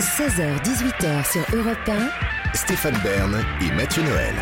16h-18h 0.00 1.30
sur 1.30 1.44
Europe 1.54 1.76
1, 1.86 2.54
Stéphane 2.54 2.96
Bern 3.04 3.44
et 3.60 3.70
Mathieu 3.74 4.02
Noël. 4.02 4.34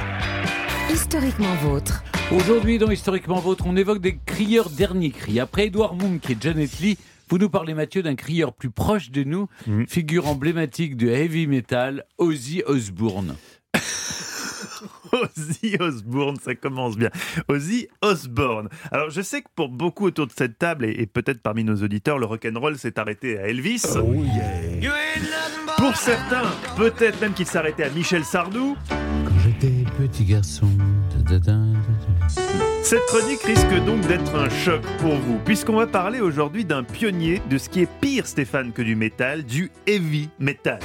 historiquement 0.93 1.53
vôtre. 1.57 2.05
Aujourd'hui, 2.31 2.79
dans 2.79 2.93
Historiquement 2.93 3.41
Vôtre, 3.41 3.65
on 3.67 3.77
évoque 3.77 4.01
des 4.01 4.19
crieurs 4.25 4.71
dernier 4.71 5.11
cri. 5.11 5.41
Après 5.41 5.67
Edouard 5.67 5.97
Munch 5.97 6.31
et 6.31 6.37
Janet 6.41 6.79
Lee, 6.79 6.97
vous 7.29 7.39
nous 7.39 7.51
parlez, 7.51 7.75
Mathieu, 7.75 8.03
d'un 8.05 8.15
crieur 8.15 8.53
plus 8.53 8.71
proche 8.71 9.11
de 9.11 9.25
nous, 9.25 9.49
figure 9.89 10.29
emblématique 10.29 10.97
du 10.97 11.09
heavy 11.09 11.49
metal, 11.49 12.05
Ozzy 12.19 12.63
Osbourne. 12.65 13.35
Ozzy 15.13 15.77
Osbourne, 15.81 16.37
ça 16.41 16.55
commence 16.55 16.97
bien. 16.97 17.11
Ozzy 17.49 17.89
Osbourne. 18.03 18.69
Alors, 18.93 19.11
je 19.11 19.23
sais 19.23 19.43
que 19.43 19.49
pour 19.57 19.71
beaucoup 19.71 20.05
autour 20.05 20.27
de 20.29 20.33
cette 20.37 20.59
table, 20.59 20.85
et, 20.85 20.91
et 21.01 21.07
peut-être 21.07 21.41
parmi 21.43 21.65
nos 21.65 21.77
auditeurs, 21.83 22.19
le 22.19 22.27
rock'n'roll 22.27 22.79
s'est 22.79 22.99
arrêté 22.99 23.39
à 23.39 23.49
Elvis. 23.49 23.83
Pour 25.79 25.95
certains, 25.95 26.43
peut-être 26.77 27.21
même 27.21 27.35
qu'il 27.35 27.47
s'arrêtait 27.47 27.85
à 27.85 27.91
Michel 27.91 28.25
Sardou. 28.25 28.77
Quand 28.89 29.39
j'étais 29.45 29.85
petit 29.97 30.25
garçon. 30.25 30.67
da, 31.15 31.39
da, 31.39 31.39
da, 31.39 31.53
da. 31.53 32.29
Cette 32.83 33.07
chronique 33.07 33.43
risque 33.45 33.85
donc 33.87 34.01
d'être 34.09 34.35
un 34.35 34.49
choc 34.49 34.83
pour 34.99 35.15
vous, 35.15 35.39
puisqu'on 35.45 35.77
va 35.77 35.87
parler 35.87 36.21
aujourd'hui 36.21 36.65
d'un 36.65 36.83
pionnier 36.83 37.41
de 37.49 37.59
ce 37.59 37.69
qui 37.69 37.83
est 37.83 37.91
pire, 38.01 38.27
Stéphane, 38.27 38.73
que 38.73 38.83
du 38.83 38.97
métal, 38.97 39.45
du 39.45 39.71
heavy 39.87 40.29
metal. 40.41 40.81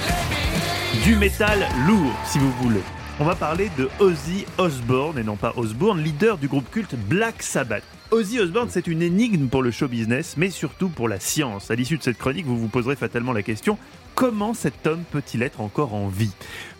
Du 1.02 1.16
métal 1.16 1.66
lourd, 1.88 2.14
si 2.24 2.38
vous 2.38 2.52
voulez. 2.62 2.82
On 3.18 3.24
va 3.24 3.34
parler 3.34 3.70
de 3.76 3.88
Ozzy 3.98 4.46
Osbourne, 4.58 5.18
et 5.18 5.24
non 5.24 5.36
pas 5.36 5.54
Osbourne, 5.56 6.00
leader 6.00 6.38
du 6.38 6.46
groupe 6.46 6.70
culte 6.70 6.94
Black 7.08 7.42
Sabbath. 7.42 7.82
Ozzy 8.12 8.38
Osbourne, 8.38 8.68
c'est 8.70 8.86
une 8.86 9.02
énigme 9.02 9.48
pour 9.48 9.62
le 9.62 9.72
show 9.72 9.88
business, 9.88 10.36
mais 10.36 10.50
surtout 10.50 10.88
pour 10.88 11.08
la 11.08 11.18
science. 11.18 11.70
À 11.72 11.74
l'issue 11.74 11.98
de 11.98 12.02
cette 12.04 12.18
chronique, 12.18 12.46
vous 12.46 12.56
vous 12.56 12.68
poserez 12.68 12.94
fatalement 12.94 13.32
la 13.32 13.42
question 13.42 13.76
comment 14.14 14.54
cet 14.54 14.86
homme 14.86 15.04
peut-il 15.10 15.42
être 15.42 15.60
encore 15.60 15.94
en 15.94 16.08
vie? 16.08 16.32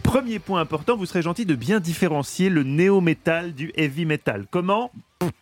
Premier 0.02 0.38
point 0.38 0.60
important, 0.60 0.96
vous 0.96 1.06
serez 1.06 1.22
gentil 1.22 1.46
de 1.46 1.54
bien 1.54 1.80
différencier 1.80 2.50
le 2.50 2.62
néo-metal 2.62 3.54
du 3.54 3.72
heavy 3.76 4.04
metal. 4.04 4.46
Comment? 4.50 4.90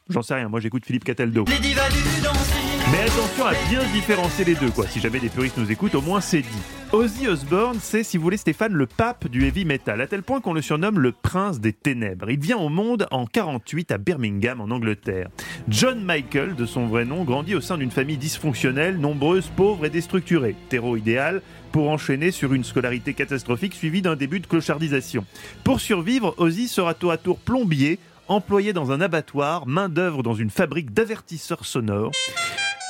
J'en 0.08 0.22
sais 0.22 0.34
rien, 0.34 0.48
moi 0.48 0.60
j'écoute 0.60 0.84
Philippe 0.86 1.04
Cataldo. 1.04 1.44
Mais 1.48 3.00
attention 3.02 3.46
à 3.46 3.54
bien 3.68 3.82
différencier 3.92 4.44
les 4.44 4.54
deux, 4.54 4.70
quoi. 4.70 4.86
Si 4.86 5.00
jamais 5.00 5.18
des 5.18 5.28
puristes 5.28 5.56
nous 5.58 5.70
écoutent, 5.70 5.94
au 5.94 6.02
moins 6.02 6.20
c'est 6.20 6.42
dit. 6.42 6.81
Ozzy 6.92 7.26
Osbourne, 7.26 7.78
c'est, 7.80 8.02
si 8.02 8.18
vous 8.18 8.22
voulez, 8.22 8.36
Stéphane, 8.36 8.74
le 8.74 8.84
pape 8.84 9.26
du 9.26 9.46
heavy 9.46 9.64
metal, 9.64 10.02
à 10.02 10.06
tel 10.06 10.22
point 10.22 10.42
qu'on 10.42 10.52
le 10.52 10.60
surnomme 10.60 10.98
le 10.98 11.12
prince 11.12 11.58
des 11.58 11.72
ténèbres. 11.72 12.28
Il 12.28 12.38
vient 12.38 12.58
au 12.58 12.68
monde 12.68 13.06
en 13.10 13.24
48 13.24 13.92
à 13.92 13.98
Birmingham, 13.98 14.60
en 14.60 14.70
Angleterre. 14.70 15.30
John 15.68 16.04
Michael, 16.04 16.54
de 16.54 16.66
son 16.66 16.86
vrai 16.88 17.06
nom, 17.06 17.24
grandit 17.24 17.54
au 17.54 17.62
sein 17.62 17.78
d'une 17.78 17.90
famille 17.90 18.18
dysfonctionnelle, 18.18 18.98
nombreuse, 18.98 19.50
pauvre 19.56 19.86
et 19.86 19.90
déstructurée. 19.90 20.54
Terreau 20.68 20.98
idéal 20.98 21.40
pour 21.72 21.88
enchaîner 21.88 22.30
sur 22.30 22.52
une 22.52 22.62
scolarité 22.62 23.14
catastrophique 23.14 23.72
suivie 23.72 24.02
d'un 24.02 24.14
début 24.14 24.40
de 24.40 24.46
clochardisation. 24.46 25.24
Pour 25.64 25.80
survivre, 25.80 26.34
Ozzy 26.36 26.68
sera 26.68 26.92
tour 26.92 27.12
à 27.12 27.16
tour 27.16 27.38
plombier, 27.38 28.00
employé 28.28 28.74
dans 28.74 28.92
un 28.92 29.00
abattoir, 29.00 29.66
main-d'œuvre 29.66 30.22
dans 30.22 30.34
une 30.34 30.50
fabrique 30.50 30.92
d'avertisseurs 30.92 31.64
sonores. 31.64 32.12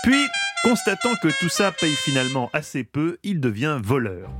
Puis, 0.03 0.27
constatant 0.62 1.14
que 1.20 1.28
tout 1.41 1.48
ça 1.48 1.72
paye 1.72 1.94
finalement 1.94 2.48
assez 2.52 2.84
peu, 2.84 3.18
il 3.24 3.41
devient 3.41 3.78
voleur. 3.82 4.30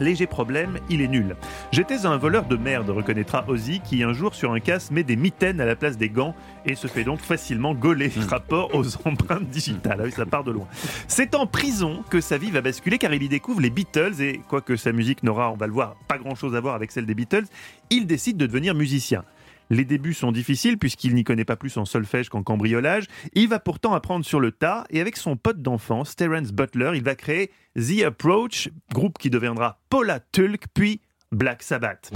Léger 0.00 0.26
problème, 0.26 0.78
il 0.88 1.02
est 1.02 1.08
nul. 1.08 1.36
J'étais 1.70 2.06
un 2.06 2.16
voleur 2.16 2.46
de 2.46 2.56
merde, 2.56 2.88
reconnaîtra 2.88 3.44
Ozzy, 3.48 3.80
qui 3.80 4.02
un 4.02 4.14
jour 4.14 4.34
sur 4.34 4.52
un 4.52 4.60
casse 4.60 4.90
met 4.90 5.02
des 5.02 5.16
mitaines 5.16 5.60
à 5.60 5.66
la 5.66 5.76
place 5.76 5.98
des 5.98 6.08
gants 6.08 6.34
et 6.64 6.74
se 6.74 6.86
fait 6.86 7.04
donc 7.04 7.20
facilement 7.20 7.74
gauler 7.74 8.10
rapport 8.28 8.74
aux 8.74 8.96
empreintes 9.06 9.50
digitales. 9.50 9.98
Ah 10.00 10.04
oui, 10.04 10.12
ça 10.12 10.24
part 10.24 10.44
de 10.44 10.52
loin. 10.52 10.66
C'est 11.08 11.34
en 11.34 11.46
prison 11.46 12.02
que 12.08 12.22
sa 12.22 12.38
vie 12.38 12.50
va 12.50 12.62
basculer 12.62 12.96
car 12.96 13.12
il 13.12 13.22
y 13.22 13.28
découvre 13.28 13.60
les 13.60 13.70
Beatles 13.70 14.20
et 14.20 14.40
quoique 14.48 14.76
sa 14.76 14.92
musique 14.92 15.22
n'aura, 15.22 15.52
on 15.52 15.56
va 15.56 15.66
le 15.66 15.72
voir, 15.74 15.96
pas 16.08 16.16
grand 16.16 16.34
chose 16.34 16.56
à 16.56 16.60
voir 16.60 16.74
avec 16.74 16.90
celle 16.90 17.04
des 17.04 17.14
Beatles, 17.14 17.44
il 17.90 18.06
décide 18.06 18.38
de 18.38 18.46
devenir 18.46 18.74
musicien. 18.74 19.22
Les 19.70 19.84
débuts 19.84 20.14
sont 20.14 20.32
difficiles 20.32 20.78
puisqu'il 20.78 21.14
n'y 21.14 21.24
connaît 21.24 21.44
pas 21.44 21.56
plus 21.56 21.76
en 21.76 21.84
solfège 21.84 22.28
qu'en 22.28 22.42
cambriolage. 22.42 23.06
Il 23.34 23.48
va 23.48 23.58
pourtant 23.58 23.94
apprendre 23.94 24.24
sur 24.24 24.40
le 24.40 24.52
tas 24.52 24.84
et 24.90 25.00
avec 25.00 25.16
son 25.16 25.36
pote 25.36 25.62
d'enfance, 25.62 26.16
Terence 26.16 26.52
Butler, 26.52 26.92
il 26.94 27.02
va 27.02 27.14
créer 27.14 27.50
The 27.76 28.02
Approach, 28.04 28.68
groupe 28.92 29.18
qui 29.18 29.30
deviendra 29.30 29.80
Paula 29.88 30.20
Tulk 30.20 30.64
puis 30.74 31.00
Black 31.30 31.62
Sabbath. 31.62 32.12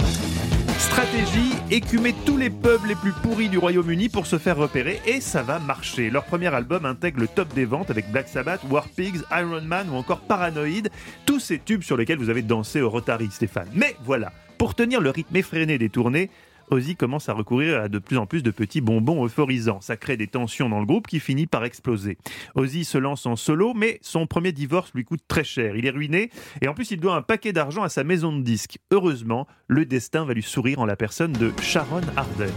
Stratégie, 0.77 1.53
écumer 1.71 2.13
tous 2.25 2.37
les 2.37 2.51
pubs 2.51 2.85
les 2.87 2.95
plus 2.95 3.11
pourris 3.11 3.49
du 3.49 3.57
Royaume-Uni 3.57 4.09
pour 4.09 4.27
se 4.27 4.37
faire 4.37 4.57
repérer 4.57 5.01
et 5.07 5.21
ça 5.21 5.41
va 5.41 5.57
marcher. 5.57 6.11
Leur 6.11 6.23
premier 6.23 6.53
album 6.53 6.85
intègre 6.85 7.21
le 7.21 7.27
top 7.27 7.51
des 7.55 7.65
ventes 7.65 7.89
avec 7.89 8.11
Black 8.11 8.27
Sabbath, 8.27 8.61
War 8.69 8.87
Pigs, 8.89 9.21
Iron 9.31 9.61
Man 9.61 9.89
ou 9.91 9.95
encore 9.95 10.21
Paranoid, 10.21 10.89
tous 11.25 11.39
ces 11.39 11.57
tubes 11.57 11.81
sur 11.81 11.97
lesquels 11.97 12.19
vous 12.19 12.29
avez 12.29 12.43
dansé 12.43 12.81
au 12.81 12.89
Rotary, 12.89 13.29
Stéphane. 13.31 13.67
Mais 13.73 13.95
voilà, 14.03 14.31
pour 14.57 14.75
tenir 14.75 15.01
le 15.01 15.09
rythme 15.09 15.35
effréné 15.35 15.79
des 15.79 15.89
tournées, 15.89 16.29
Ozzy 16.69 16.95
commence 16.95 17.29
à 17.29 17.33
recourir 17.33 17.81
à 17.81 17.87
de 17.87 17.99
plus 17.99 18.17
en 18.17 18.25
plus 18.25 18.43
de 18.43 18.51
petits 18.51 18.81
bonbons 18.81 19.25
euphorisants. 19.25 19.81
Ça 19.81 19.97
crée 19.97 20.17
des 20.17 20.27
tensions 20.27 20.69
dans 20.69 20.79
le 20.79 20.85
groupe 20.85 21.07
qui 21.07 21.19
finit 21.19 21.47
par 21.47 21.63
exploser. 21.63 22.17
Ozzy 22.55 22.85
se 22.85 22.97
lance 22.97 23.25
en 23.25 23.35
solo, 23.35 23.73
mais 23.73 23.99
son 24.01 24.27
premier 24.27 24.51
divorce 24.51 24.91
lui 24.93 25.05
coûte 25.05 25.21
très 25.27 25.43
cher. 25.43 25.75
Il 25.75 25.85
est 25.85 25.91
ruiné 25.91 26.29
et 26.61 26.67
en 26.67 26.73
plus 26.73 26.91
il 26.91 26.99
doit 26.99 27.15
un 27.15 27.21
paquet 27.21 27.53
d'argent 27.53 27.83
à 27.83 27.89
sa 27.89 28.03
maison 28.03 28.35
de 28.35 28.41
disques. 28.41 28.79
Heureusement, 28.91 29.47
le 29.67 29.85
destin 29.85 30.25
va 30.25 30.33
lui 30.33 30.43
sourire 30.43 30.79
en 30.79 30.85
la 30.85 30.95
personne 30.95 31.33
de 31.33 31.51
Sharon 31.61 32.01
Arden. 32.15 32.51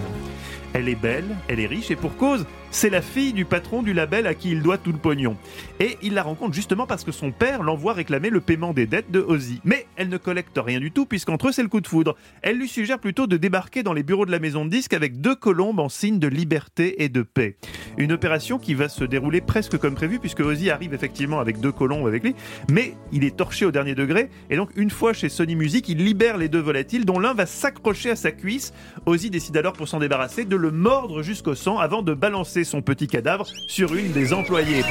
Elle 0.73 0.89
est 0.89 0.95
belle, 0.95 1.25
elle 1.49 1.61
est 1.61 1.67
riche 1.67 1.91
et 1.91 1.97
pour 1.97 2.17
cause, 2.17 2.47
c'est 2.71 2.91
la 2.91 3.03
fille 3.03 3.33
du 3.33 3.45
patron 3.45 3.83
du 3.83 3.93
label 3.93 4.29
à 4.29 4.35
qui 4.35 4.51
il 4.53 4.63
doit 4.63 4.79
tout 4.79 4.93
le 4.93 4.99
pognon. 4.99 5.37
Et 5.81 5.99
il 6.03 6.15
la 6.15 6.23
rencontre 6.23 6.55
justement 6.55 6.87
parce 6.87 7.03
que 7.03 7.11
son 7.11 7.33
père 7.33 7.65
l'envoie 7.65 7.93
réclamer 7.93 8.31
le 8.31 8.41
paiement 8.41 8.73
des 8.73 8.87
dettes 8.87 9.11
de 9.11 9.21
Ozzy. 9.21 9.61
Mais 9.65 9.87
elle 9.97 10.09
ne 10.09 10.19
collecte 10.19 10.59
rien 10.65 10.79
du 10.79 10.93
tout 10.93 11.07
puisqu'entre 11.07 11.49
eux 11.49 11.53
c'est 11.53 11.63
le 11.63 11.69
coup 11.69 11.81
de 11.81 11.89
foudre. 11.89 12.17
Elle 12.43 12.59
lui 12.59 12.69
suggère 12.69 13.01
plutôt 13.01 13.27
de 13.27 13.37
débarquer 13.37 13.83
dans 13.83 13.93
les 13.93 14.05
bureaux 14.05 14.27
de 14.27 14.31
la 14.31 14.39
maison 14.39 14.65
de 14.65 14.71
disques 14.71 14.95
avec 14.95 15.21
deux 15.21 15.35
colombes 15.35 15.81
en 15.81 15.89
signe 15.89 16.21
de 16.21 16.29
liberté 16.29 17.03
et 17.03 17.09
de 17.09 17.23
paix. 17.23 17.57
Une 17.99 18.13
opération 18.13 18.59
qui 18.59 18.75
va 18.75 18.89
se 18.89 19.03
dérouler 19.03 19.41
presque 19.41 19.77
comme 19.77 19.97
prévu 19.97 20.21
puisque 20.21 20.41
Ozzy 20.41 20.71
arrive 20.71 20.95
effectivement 20.95 21.41
avec 21.41 21.59
deux 21.59 21.73
colombes 21.73 22.07
avec 22.07 22.23
lui, 22.23 22.37
mais 22.71 22.95
il 23.11 23.25
est 23.25 23.37
torché 23.37 23.67
au 23.67 23.73
dernier 23.73 23.97
degré 23.97 24.31
et 24.49 24.57
donc 24.57 24.71
une 24.77 24.91
fois 24.91 25.13
chez 25.13 25.29
Sony 25.29 25.57
Music, 25.57 25.89
il 25.89 26.05
libère 26.05 26.37
les 26.37 26.49
deux 26.49 26.61
volatiles 26.61 27.05
dont 27.05 27.19
l'un 27.19 27.35
va 27.35 27.47
s'accrocher 27.47 28.11
à 28.11 28.17
sa 28.17 28.31
cuisse. 28.31 28.73
Ozzy 29.07 29.31
décide 29.31 29.57
alors 29.57 29.73
pour 29.73 29.89
s'en 29.89 29.99
débarrasser 29.99 30.45
de 30.45 30.60
le 30.61 30.71
mordre 30.71 31.23
jusqu'au 31.23 31.55
sang 31.55 31.79
avant 31.79 32.03
de 32.03 32.15
balancer 32.15 32.65
son 32.65 32.83
petit 32.83 33.09
cadavre 33.09 33.47
sur 33.67 33.95
une 33.95 34.13
des 34.13 34.33
employées. 34.33 34.85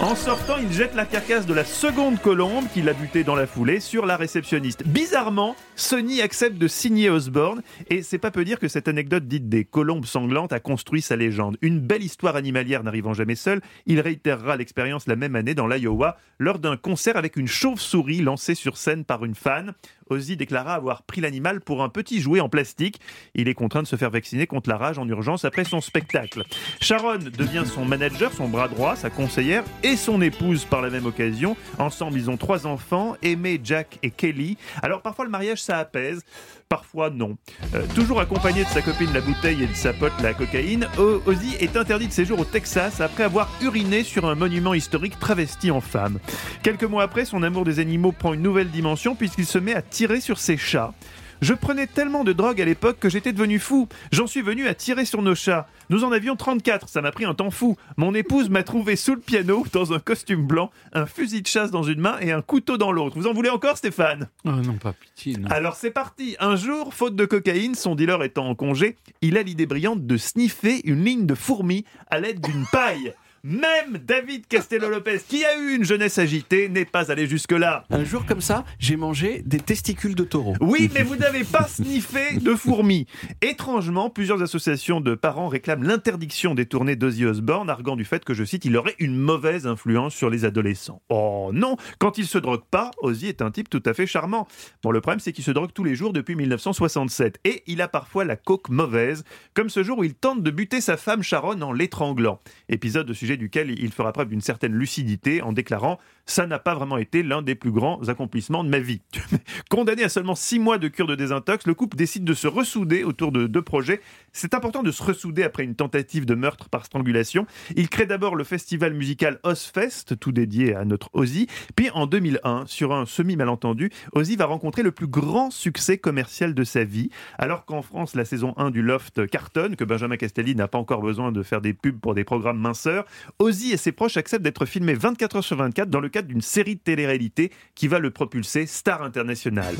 En 0.00 0.14
sortant, 0.14 0.58
il 0.62 0.72
jette 0.72 0.94
la 0.94 1.04
carcasse 1.04 1.44
de 1.44 1.52
la 1.52 1.64
seconde 1.64 2.20
colombe 2.20 2.66
qu'il 2.72 2.88
a 2.88 2.92
butée 2.92 3.24
dans 3.24 3.34
la 3.34 3.48
foulée 3.48 3.80
sur 3.80 4.06
la 4.06 4.16
réceptionniste. 4.16 4.86
Bizarrement, 4.86 5.56
Sony 5.74 6.22
accepte 6.22 6.56
de 6.56 6.68
signer 6.68 7.10
Osborne 7.10 7.62
et 7.90 8.02
c'est 8.02 8.18
pas 8.18 8.30
peu 8.30 8.44
dire 8.44 8.60
que 8.60 8.68
cette 8.68 8.86
anecdote 8.86 9.26
dite 9.26 9.48
des 9.48 9.64
colombes 9.64 10.04
sanglantes 10.04 10.52
a 10.52 10.60
construit 10.60 11.02
sa 11.02 11.16
légende. 11.16 11.58
Une 11.62 11.80
belle 11.80 12.04
histoire 12.04 12.36
animalière 12.36 12.84
n'arrivant 12.84 13.12
jamais 13.12 13.34
seule, 13.34 13.60
il 13.86 13.98
réitérera 13.98 14.56
l'expérience 14.56 15.08
la 15.08 15.16
même 15.16 15.34
année 15.34 15.56
dans 15.56 15.66
l'Iowa 15.66 16.16
lors 16.38 16.60
d'un 16.60 16.76
concert 16.76 17.16
avec 17.16 17.36
une 17.36 17.48
chauve-souris 17.48 18.20
lancée 18.20 18.54
sur 18.54 18.76
scène 18.76 19.04
par 19.04 19.24
une 19.24 19.34
fan. 19.34 19.74
Ozzy 20.10 20.36
déclara 20.36 20.74
avoir 20.74 21.02
pris 21.02 21.20
l'animal 21.20 21.60
pour 21.60 21.82
un 21.82 21.88
petit 21.88 22.20
jouet 22.20 22.40
en 22.40 22.48
plastique. 22.48 23.00
Il 23.34 23.48
est 23.48 23.54
contraint 23.54 23.82
de 23.82 23.86
se 23.86 23.96
faire 23.96 24.10
vacciner 24.10 24.46
contre 24.46 24.68
la 24.68 24.76
rage 24.76 24.98
en 24.98 25.08
urgence 25.08 25.44
après 25.44 25.64
son 25.64 25.80
spectacle. 25.80 26.44
Sharon 26.80 27.18
devient 27.18 27.64
son 27.66 27.84
manager, 27.84 28.32
son 28.32 28.48
bras 28.48 28.68
droit, 28.68 28.96
sa 28.96 29.10
conseillère 29.10 29.64
et 29.82 29.96
son 29.96 30.20
épouse 30.20 30.64
par 30.64 30.82
la 30.82 30.90
même 30.90 31.06
occasion. 31.06 31.56
Ensemble, 31.78 32.18
ils 32.18 32.30
ont 32.30 32.36
trois 32.36 32.66
enfants, 32.66 33.16
Aimé, 33.22 33.60
Jack 33.62 33.98
et 34.02 34.10
Kelly. 34.10 34.56
Alors 34.82 35.02
parfois 35.02 35.24
le 35.24 35.30
mariage 35.30 35.62
ça 35.62 35.78
apaise, 35.78 36.22
parfois 36.68 37.08
non. 37.10 37.36
Euh, 37.74 37.86
toujours 37.94 38.20
accompagné 38.20 38.62
de 38.62 38.68
sa 38.68 38.82
copine 38.82 39.12
la 39.14 39.20
bouteille 39.20 39.62
et 39.62 39.66
de 39.66 39.74
sa 39.74 39.92
pote 39.94 40.12
la 40.22 40.34
cocaïne, 40.34 40.86
Ozzy 40.98 41.54
est 41.60 41.76
interdit 41.76 42.08
de 42.08 42.12
séjour 42.12 42.40
au 42.40 42.44
Texas 42.44 43.00
après 43.00 43.24
avoir 43.24 43.48
uriné 43.62 44.02
sur 44.02 44.26
un 44.26 44.34
monument 44.34 44.74
historique 44.74 45.18
travesti 45.18 45.70
en 45.70 45.80
femme. 45.80 46.18
Quelques 46.62 46.84
mois 46.84 47.04
après, 47.04 47.24
son 47.24 47.42
amour 47.42 47.64
des 47.64 47.80
animaux 47.80 48.12
prend 48.12 48.34
une 48.34 48.42
nouvelle 48.42 48.70
dimension 48.70 49.14
puisqu'il 49.14 49.46
se 49.46 49.58
met 49.58 49.74
à 49.74 49.82
tirer 49.82 50.20
sur 50.20 50.38
ses 50.38 50.58
chats. 50.58 50.92
Je 51.40 51.54
prenais 51.54 51.86
tellement 51.86 52.24
de 52.24 52.32
drogue 52.32 52.60
à 52.60 52.64
l'époque 52.64 52.98
que 52.98 53.08
j'étais 53.08 53.32
devenu 53.32 53.60
fou. 53.60 53.88
J'en 54.10 54.26
suis 54.26 54.42
venu 54.42 54.66
à 54.66 54.74
tirer 54.74 55.04
sur 55.04 55.22
nos 55.22 55.36
chats. 55.36 55.68
Nous 55.88 56.02
en 56.02 56.10
avions 56.10 56.34
34, 56.34 56.88
ça 56.88 57.00
m'a 57.00 57.12
pris 57.12 57.24
un 57.24 57.34
temps 57.34 57.52
fou. 57.52 57.76
Mon 57.96 58.12
épouse 58.12 58.50
m'a 58.50 58.64
trouvé 58.64 58.96
sous 58.96 59.14
le 59.14 59.20
piano, 59.20 59.64
dans 59.72 59.92
un 59.92 60.00
costume 60.00 60.46
blanc, 60.46 60.70
un 60.92 61.06
fusil 61.06 61.42
de 61.42 61.46
chasse 61.46 61.70
dans 61.70 61.84
une 61.84 62.00
main 62.00 62.18
et 62.20 62.32
un 62.32 62.42
couteau 62.42 62.76
dans 62.76 62.90
l'autre. 62.90 63.16
Vous 63.16 63.28
en 63.28 63.32
voulez 63.32 63.50
encore, 63.50 63.76
Stéphane? 63.76 64.28
Oh 64.44 64.50
non, 64.50 64.74
pas 64.74 64.92
pitié, 64.92 65.36
non. 65.36 65.48
alors 65.48 65.76
c'est 65.76 65.92
parti. 65.92 66.36
Un 66.40 66.56
jour, 66.56 66.92
faute 66.92 67.14
de 67.14 67.24
cocaïne, 67.24 67.76
son 67.76 67.94
dealer 67.94 68.22
étant 68.24 68.48
en 68.48 68.54
congé, 68.56 68.96
il 69.22 69.38
a 69.38 69.42
l'idée 69.42 69.66
brillante 69.66 70.06
de 70.06 70.16
sniffer 70.16 70.80
une 70.84 71.04
ligne 71.04 71.26
de 71.26 71.34
fourmis 71.36 71.84
à 72.10 72.18
l'aide 72.18 72.40
d'une 72.40 72.66
paille. 72.72 73.14
Même 73.44 73.98
David 74.04 74.46
Castello-Lopez, 74.48 75.20
qui 75.28 75.44
a 75.44 75.58
eu 75.58 75.76
une 75.76 75.84
jeunesse 75.84 76.18
agitée, 76.18 76.68
n'est 76.68 76.84
pas 76.84 77.12
allé 77.12 77.26
jusque-là. 77.26 77.84
Un 77.90 78.04
jour 78.04 78.26
comme 78.26 78.40
ça, 78.40 78.64
j'ai 78.78 78.96
mangé 78.96 79.42
des 79.46 79.60
testicules 79.60 80.14
de 80.14 80.24
taureau. 80.24 80.54
Oui, 80.60 80.90
mais 80.92 81.02
vous 81.02 81.16
n'avez 81.16 81.44
pas 81.44 81.68
sniffé 81.68 82.38
de 82.38 82.54
fourmis. 82.54 83.06
Étrangement, 83.40 84.10
plusieurs 84.10 84.42
associations 84.42 85.00
de 85.00 85.14
parents 85.14 85.48
réclament 85.48 85.84
l'interdiction 85.84 86.54
des 86.54 86.66
tournées 86.66 86.96
d'Ozzy 86.96 87.24
Osbourne, 87.24 87.70
arguant 87.70 87.96
du 87.96 88.04
fait 88.04 88.24
que, 88.24 88.34
je 88.34 88.44
cite, 88.44 88.64
il 88.64 88.76
aurait 88.76 88.96
une 88.98 89.16
mauvaise 89.16 89.66
influence 89.66 90.14
sur 90.14 90.30
les 90.30 90.44
adolescents. 90.44 91.00
Oh 91.08 91.50
non, 91.52 91.76
quand 91.98 92.18
il 92.18 92.26
se 92.26 92.38
drogue 92.38 92.64
pas, 92.70 92.90
Ozzy 92.98 93.26
est 93.26 93.40
un 93.40 93.50
type 93.50 93.70
tout 93.70 93.82
à 93.86 93.94
fait 93.94 94.06
charmant. 94.06 94.48
Bon, 94.82 94.90
le 94.90 95.00
problème, 95.00 95.20
c'est 95.20 95.32
qu'il 95.32 95.44
se 95.44 95.52
drogue 95.52 95.70
tous 95.72 95.84
les 95.84 95.94
jours 95.94 96.12
depuis 96.12 96.34
1967. 96.34 97.38
Et 97.44 97.62
il 97.66 97.80
a 97.80 97.88
parfois 97.88 98.24
la 98.24 98.36
coque 98.36 98.68
mauvaise, 98.68 99.24
comme 99.54 99.70
ce 99.70 99.82
jour 99.82 99.98
où 99.98 100.04
il 100.04 100.14
tente 100.14 100.42
de 100.42 100.50
buter 100.50 100.80
sa 100.80 100.96
femme 100.96 101.22
Sharon 101.22 101.60
en 101.62 101.72
l'étranglant. 101.72 102.40
Épisode 102.68 103.08
au 103.08 103.14
sujet 103.14 103.37
duquel 103.38 103.70
il 103.70 103.92
fera 103.92 104.12
preuve 104.12 104.28
d'une 104.28 104.40
certaine 104.40 104.74
lucidité 104.74 105.42
en 105.42 105.52
déclarant 105.52 105.98
Ça 106.26 106.46
n'a 106.46 106.58
pas 106.58 106.74
vraiment 106.74 106.98
été 106.98 107.22
l'un 107.22 107.42
des 107.42 107.54
plus 107.54 107.72
grands 107.72 108.08
accomplissements 108.08 108.64
de 108.64 108.68
ma 108.68 108.78
vie. 108.78 109.00
Condamné 109.70 110.04
à 110.04 110.08
seulement 110.08 110.34
six 110.34 110.58
mois 110.58 110.78
de 110.78 110.88
cure 110.88 111.06
de 111.06 111.14
désintox, 111.14 111.66
le 111.66 111.74
couple 111.74 111.96
décide 111.96 112.24
de 112.24 112.34
se 112.34 112.46
ressouder 112.46 113.04
autour 113.04 113.32
de 113.32 113.46
deux 113.46 113.62
projets. 113.62 114.00
C'est 114.32 114.54
important 114.54 114.82
de 114.82 114.90
se 114.90 115.02
ressouder 115.02 115.42
après 115.42 115.64
une 115.64 115.74
tentative 115.74 116.26
de 116.26 116.34
meurtre 116.34 116.68
par 116.68 116.84
strangulation. 116.84 117.46
Il 117.76 117.88
crée 117.88 118.06
d'abord 118.06 118.36
le 118.36 118.44
festival 118.44 118.94
musical 118.94 119.38
Ozfest, 119.42 120.18
tout 120.20 120.32
dédié 120.32 120.74
à 120.74 120.84
notre 120.84 121.10
Ozzy. 121.14 121.46
Puis 121.76 121.90
en 121.90 122.06
2001, 122.06 122.64
sur 122.66 122.92
un 122.92 123.06
semi-malentendu, 123.06 123.90
Ozzy 124.12 124.36
va 124.36 124.46
rencontrer 124.46 124.82
le 124.82 124.92
plus 124.92 125.06
grand 125.06 125.50
succès 125.50 125.98
commercial 125.98 126.54
de 126.54 126.64
sa 126.64 126.84
vie. 126.84 127.10
Alors 127.38 127.64
qu'en 127.64 127.82
France, 127.82 128.14
la 128.14 128.24
saison 128.24 128.54
1 128.56 128.70
du 128.70 128.82
Loft 128.82 129.26
cartonne, 129.28 129.76
que 129.76 129.84
Benjamin 129.84 130.16
Castelli 130.16 130.54
n'a 130.54 130.68
pas 130.68 130.78
encore 130.78 131.02
besoin 131.02 131.32
de 131.32 131.42
faire 131.42 131.60
des 131.60 131.72
pubs 131.72 131.98
pour 131.98 132.14
des 132.14 132.24
programmes 132.24 132.58
minceurs, 132.58 133.04
Ozzy 133.38 133.72
et 133.72 133.76
ses 133.76 133.92
proches 133.92 134.16
acceptent 134.16 134.44
d'être 134.44 134.66
filmés 134.66 134.94
24 134.94 135.36
heures 135.36 135.44
sur 135.44 135.56
24 135.56 135.90
dans 135.90 136.00
le 136.00 136.08
cadre 136.08 136.28
d'une 136.28 136.40
série 136.40 136.76
de 136.76 136.80
télé-réalité 136.80 137.52
qui 137.74 137.88
va 137.88 137.98
le 137.98 138.10
propulser 138.10 138.66
star 138.66 139.02
international. 139.02 139.74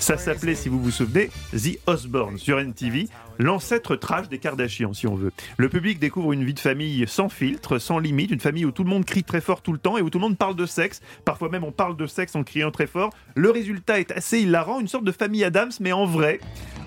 Ça 0.00 0.16
s'appelait, 0.16 0.54
si 0.54 0.70
vous 0.70 0.80
vous 0.80 0.90
souvenez, 0.90 1.28
The 1.52 1.78
Osbourne 1.86 2.38
sur 2.38 2.58
NTV, 2.58 3.08
l'ancêtre 3.38 3.96
trash 3.96 4.30
des 4.30 4.38
Kardashians, 4.38 4.94
si 4.94 5.06
on 5.06 5.14
veut. 5.14 5.30
Le 5.58 5.68
public 5.68 5.98
découvre 5.98 6.32
une 6.32 6.42
vie 6.42 6.54
de 6.54 6.58
famille 6.58 7.04
sans 7.06 7.28
filtre, 7.28 7.78
sans 7.78 7.98
limite, 7.98 8.30
une 8.30 8.40
famille 8.40 8.64
où 8.64 8.72
tout 8.72 8.82
le 8.82 8.88
monde 8.88 9.04
crie 9.04 9.24
très 9.24 9.42
fort 9.42 9.60
tout 9.60 9.72
le 9.72 9.78
temps 9.78 9.98
et 9.98 10.02
où 10.02 10.08
tout 10.08 10.18
le 10.18 10.22
monde 10.22 10.38
parle 10.38 10.56
de 10.56 10.64
sexe. 10.64 11.02
Parfois 11.26 11.50
même 11.50 11.64
on 11.64 11.70
parle 11.70 11.98
de 11.98 12.06
sexe 12.06 12.34
en 12.34 12.44
criant 12.44 12.70
très 12.70 12.86
fort. 12.86 13.10
Le 13.36 13.50
résultat 13.50 14.00
est 14.00 14.10
assez 14.10 14.40
hilarant, 14.40 14.80
une 14.80 14.88
sorte 14.88 15.04
de 15.04 15.12
famille 15.12 15.44
Adams, 15.44 15.72
mais 15.80 15.92
en 15.92 16.06
vrai. 16.06 16.40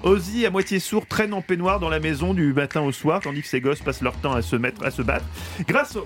Ozzy, 0.04 0.46
à 0.46 0.50
moitié 0.50 0.80
sourd, 0.80 1.06
traîne 1.08 1.34
en 1.34 1.42
peignoir 1.42 1.80
dans 1.80 1.88
la 1.88 2.02
maison 2.02 2.34
du 2.34 2.52
matin 2.52 2.82
au 2.82 2.92
soir, 2.92 3.22
tandis 3.22 3.42
que 3.42 3.48
ses 3.48 3.62
gosses 3.62 3.80
passent 3.80 4.02
leur 4.02 4.18
temps 4.18 4.34
à 4.34 4.42
se 4.42 4.58
mettre, 4.58 4.84
à 4.84 4.92
se 4.92 5.02
battre. 5.02 5.24
Grâce. 5.66 5.98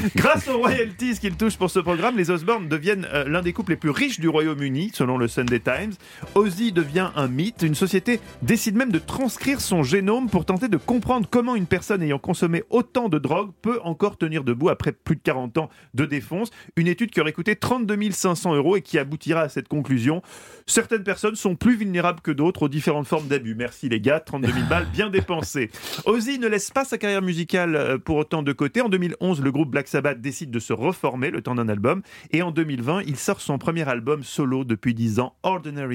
Grâce 0.16 0.48
aux 0.48 0.58
royalties 0.58 1.18
qu'ils 1.18 1.36
touchent 1.36 1.56
pour 1.56 1.70
ce 1.70 1.78
programme, 1.78 2.18
les 2.18 2.30
Osbourne 2.30 2.68
deviennent 2.68 3.08
euh, 3.14 3.24
l'un 3.26 3.40
des 3.40 3.54
couples 3.54 3.72
les 3.72 3.76
plus 3.76 3.90
riches 3.90 4.20
du 4.20 4.28
Royaume-Uni, 4.28 4.90
selon 4.92 5.16
le 5.16 5.28
Sunday 5.28 5.60
Times. 5.60 5.94
Ozzy 6.34 6.72
devient 6.72 7.10
un 7.16 7.28
mythe. 7.28 7.62
Une 7.62 7.74
société 7.74 8.20
décide 8.42 8.76
même 8.76 8.92
de 8.92 8.98
transcrire 8.98 9.60
son 9.60 9.82
génome 9.82 10.28
pour 10.28 10.44
tenter 10.44 10.68
de 10.68 10.76
comprendre 10.76 11.28
comment 11.30 11.56
une 11.56 11.66
personne 11.66 12.02
ayant 12.02 12.18
consommé 12.18 12.64
autant 12.70 13.08
de 13.08 13.18
drogue 13.18 13.50
peut 13.62 13.80
encore 13.84 14.16
tenir 14.16 14.44
debout 14.44 14.68
après 14.68 14.92
plus 14.92 15.16
de 15.16 15.22
40 15.22 15.58
ans 15.58 15.70
de 15.94 16.04
défonce. 16.04 16.50
Une 16.76 16.86
étude 16.86 17.10
qui 17.10 17.20
aurait 17.20 17.32
coûté 17.32 17.56
32 17.56 18.10
500 18.10 18.54
euros 18.54 18.76
et 18.76 18.82
qui 18.82 18.98
aboutira 18.98 19.42
à 19.42 19.48
cette 19.48 19.68
conclusion. 19.68 20.22
Certaines 20.66 21.02
personnes 21.02 21.34
sont 21.34 21.56
plus 21.56 21.76
vulnérables 21.76 22.20
que 22.20 22.30
d'autres 22.30 22.62
aux 22.62 22.68
différentes 22.68 23.06
formes 23.06 23.28
d'abus. 23.28 23.54
Merci 23.54 23.88
les 23.88 24.00
gars, 24.00 24.20
32 24.20 24.52
000 24.52 24.66
balles 24.68 24.86
bien 24.92 25.10
dépensées. 25.10 25.70
Ozzy 26.06 26.38
ne 26.38 26.46
laisse 26.46 26.70
pas 26.70 26.84
sa 26.84 26.98
carrière 26.98 27.22
musicale 27.22 27.76
euh, 27.76 27.98
pour 27.98 28.16
autant 28.16 28.42
de 28.42 28.52
côté. 28.52 28.80
En 28.80 28.88
2011, 28.88 29.42
le 29.42 29.52
groupe 29.52 29.70
Black 29.70 29.88
Sabbath 29.88 30.20
décide 30.20 30.50
de 30.50 30.58
se 30.58 30.72
reformer 30.72 31.30
le 31.30 31.42
temps 31.42 31.54
d'un 31.54 31.68
album. 31.68 32.02
Et 32.30 32.42
en 32.42 32.50
2020, 32.50 33.02
il 33.06 33.16
sort 33.16 33.40
son 33.40 33.58
premier 33.58 33.88
album 33.88 34.22
solo 34.22 34.64
depuis 34.64 34.94
10 34.94 35.20
ans, 35.20 35.34
Ordinary 35.42 35.89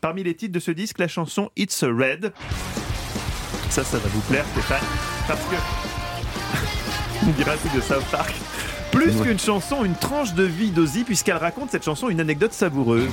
Parmi 0.00 0.22
les 0.22 0.34
titres 0.34 0.54
de 0.54 0.60
ce 0.60 0.70
disque, 0.70 0.98
la 0.98 1.08
chanson 1.08 1.50
It's 1.56 1.82
a 1.82 1.88
Red. 1.88 2.32
Ça, 3.70 3.84
ça 3.84 3.98
va 3.98 4.08
vous 4.08 4.20
plaire, 4.22 4.44
Stéphane, 4.52 4.78
parce 5.26 5.40
que 5.40 5.56
on 7.26 7.76
de 7.76 7.80
South 7.82 8.04
Park. 8.10 8.34
Plus 8.90 9.14
qu'une 9.20 9.38
chanson, 9.38 9.84
une 9.84 9.94
tranche 9.94 10.32
de 10.34 10.44
vie 10.44 10.70
d'Ozzy, 10.70 11.04
puisqu'elle 11.04 11.36
raconte 11.36 11.70
cette 11.70 11.84
chanson 11.84 12.08
une 12.08 12.20
anecdote 12.20 12.52
savoureuse. 12.52 13.10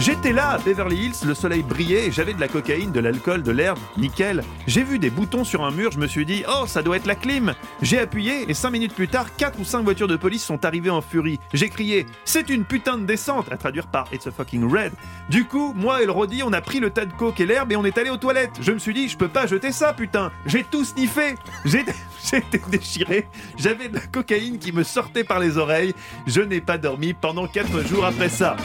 J'étais 0.00 0.32
là 0.32 0.50
à 0.50 0.58
Beverly 0.58 1.06
Hills, 1.06 1.26
le 1.26 1.34
soleil 1.34 1.62
brillait 1.62 2.12
j'avais 2.12 2.32
de 2.32 2.40
la 2.40 2.46
cocaïne, 2.46 2.92
de 2.92 3.00
l'alcool, 3.00 3.42
de 3.42 3.50
l'herbe, 3.50 3.80
nickel. 3.96 4.44
J'ai 4.68 4.84
vu 4.84 5.00
des 5.00 5.10
boutons 5.10 5.42
sur 5.42 5.64
un 5.64 5.72
mur, 5.72 5.90
je 5.90 5.98
me 5.98 6.06
suis 6.06 6.24
dit, 6.24 6.44
oh, 6.48 6.66
ça 6.68 6.82
doit 6.82 6.96
être 6.96 7.06
la 7.06 7.16
clim. 7.16 7.52
J'ai 7.82 7.98
appuyé 7.98 8.48
et 8.48 8.54
cinq 8.54 8.70
minutes 8.70 8.94
plus 8.94 9.08
tard, 9.08 9.34
quatre 9.36 9.58
ou 9.58 9.64
cinq 9.64 9.82
voitures 9.82 10.06
de 10.06 10.14
police 10.14 10.44
sont 10.44 10.64
arrivées 10.64 10.90
en 10.90 11.00
furie. 11.00 11.40
J'ai 11.52 11.68
crié, 11.68 12.06
c'est 12.24 12.48
une 12.48 12.64
putain 12.64 12.96
de 12.96 13.06
descente, 13.06 13.50
à 13.50 13.56
traduire 13.56 13.88
par 13.88 14.06
It's 14.12 14.28
a 14.28 14.30
fucking 14.30 14.72
red. 14.72 14.92
Du 15.30 15.46
coup, 15.46 15.72
moi 15.74 16.00
et 16.00 16.06
le 16.06 16.12
Roddy, 16.12 16.44
on 16.44 16.52
a 16.52 16.60
pris 16.60 16.78
le 16.78 16.90
tas 16.90 17.04
de 17.04 17.12
coke 17.12 17.40
et 17.40 17.46
l'herbe 17.46 17.72
et 17.72 17.76
on 17.76 17.84
est 17.84 17.98
allé 17.98 18.10
aux 18.10 18.16
toilettes. 18.16 18.56
Je 18.60 18.70
me 18.70 18.78
suis 18.78 18.94
dit, 18.94 19.08
je 19.08 19.16
peux 19.16 19.28
pas 19.28 19.48
jeter 19.48 19.72
ça, 19.72 19.92
putain. 19.92 20.30
J'ai 20.46 20.62
tout 20.62 20.84
sniffé. 20.84 21.34
J'ai 21.64 21.80
été 22.32 22.60
déchiré. 22.70 23.26
J'avais 23.56 23.88
de 23.88 23.94
la 23.94 24.06
cocaïne 24.06 24.58
qui 24.60 24.70
me 24.70 24.84
sortait 24.84 25.24
par 25.24 25.40
les 25.40 25.58
oreilles. 25.58 25.94
Je 26.28 26.40
n'ai 26.40 26.60
pas 26.60 26.78
dormi 26.78 27.14
pendant 27.14 27.48
quatre 27.48 27.84
jours 27.84 28.04
après 28.04 28.28
ça. 28.28 28.56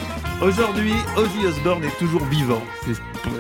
Aujourd'hui, 0.42 0.94
Ozzy 1.16 1.46
Osbourne 1.46 1.84
est 1.86 1.98
toujours 1.98 2.24
vivant. 2.26 2.62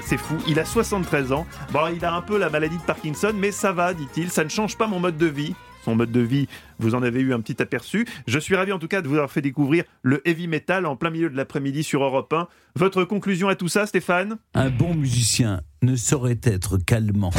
C'est 0.02 0.18
fou. 0.18 0.36
Il 0.48 0.60
a 0.60 0.66
73 0.66 1.32
ans. 1.34 1.46
Bon, 1.72 1.82
il 1.94 2.04
a 2.06 2.14
un 2.14 2.22
peu 2.22 2.38
la 2.38 2.50
maladie 2.50 2.78
de 2.78 2.84
Parkinson, 2.84 3.34
mais 3.36 3.52
ça 3.52 3.74
va, 3.74 3.94
dit-il. 3.94 4.32
Ça 4.32 4.44
ne 4.44 4.50
change 4.50 4.78
pas 4.78 4.88
mon 4.88 5.00
mode 5.00 5.18
de 5.18 5.26
vie. 5.26 5.54
Son 5.84 5.96
mode 5.96 6.14
de 6.14 6.22
vie, 6.22 6.48
vous 6.80 6.96
en 6.96 7.04
avez 7.04 7.20
eu 7.20 7.34
un 7.34 7.42
petit 7.42 7.62
aperçu. 7.62 8.08
Je 8.26 8.40
suis 8.40 8.56
ravi 8.56 8.72
en 8.72 8.80
tout 8.80 8.88
cas 8.88 9.02
de 9.02 9.10
vous 9.10 9.16
avoir 9.16 9.30
fait 9.30 9.42
découvrir 9.42 9.84
le 10.02 10.26
heavy 10.26 10.48
metal 10.48 10.86
en 10.86 10.96
plein 10.96 11.10
milieu 11.10 11.30
de 11.30 11.36
l'après-midi 11.36 11.84
sur 11.84 12.02
Europe 12.04 12.32
1. 12.32 12.48
Votre 12.76 13.04
conclusion 13.04 13.50
à 13.50 13.56
tout 13.56 13.68
ça, 13.68 13.86
Stéphane? 13.86 14.38
Un 14.54 14.70
bon 14.70 14.94
musicien 14.96 15.60
ne 15.82 15.98
saurait 15.98 16.40
être 16.44 16.78
calmant. 16.78 17.32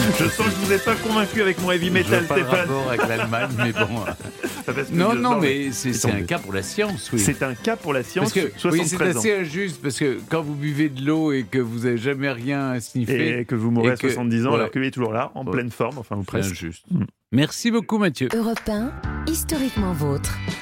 Je 0.18 0.24
sens 0.28 0.46
que 0.46 0.50
je 0.52 0.56
vous 0.66 0.72
ai 0.72 0.78
pas 0.78 0.94
convaincu 0.96 1.40
avec 1.42 1.60
mon 1.60 1.70
heavy 1.70 1.90
metal, 1.90 2.24
pas 2.26 2.34
Stéphane. 2.36 2.60
rapport 2.60 2.88
avec 2.88 3.08
l'Allemagne, 3.08 3.50
mais 3.58 3.72
bon. 3.72 3.88
Non, 4.92 5.12
je- 5.14 5.18
non, 5.18 5.40
mais 5.40 5.72
c'est 5.72 6.06
un 6.06 6.22
cas 6.22 6.38
pour 6.38 6.52
la 6.52 6.62
science, 6.62 7.10
oui. 7.12 7.18
C'est 7.18 7.42
un 7.42 7.54
cas 7.54 7.74
pour 7.74 7.92
la 7.92 8.04
science. 8.04 8.32
Parce 8.32 8.46
que 8.46 8.52
oui, 8.68 8.80
c'est 8.84 8.96
73 8.96 9.16
ans. 9.16 9.18
assez 9.18 9.34
injuste 9.34 9.82
parce 9.82 9.98
que 9.98 10.20
quand 10.28 10.42
vous 10.42 10.54
buvez 10.54 10.88
de 10.88 11.04
l'eau 11.04 11.32
et 11.32 11.42
que 11.42 11.58
vous 11.58 11.80
n'avez 11.80 11.96
jamais 11.96 12.30
rien 12.30 12.78
sniffé, 12.78 13.40
Et 13.40 13.44
que 13.46 13.56
vous 13.56 13.72
mourrez 13.72 13.92
à 13.92 13.96
que- 13.96 14.08
70 14.08 14.46
ans 14.46 14.54
alors 14.54 14.70
que 14.70 14.78
lui 14.78 14.86
est 14.86 14.90
toujours 14.92 15.12
là, 15.12 15.32
en 15.34 15.44
Ouais. 15.44 15.50
pleine 15.50 15.70
forme, 15.70 15.98
enfin 15.98 16.14
ou 16.16 16.20
c'est 16.20 16.26
presque. 16.26 16.52
injuste. 16.52 16.84
Merci 17.32 17.70
beaucoup, 17.72 17.98
Mathieu. 17.98 18.28
Europe 18.32 18.60
1, 18.68 18.92
historiquement 19.26 19.92
vôtre. 19.92 20.36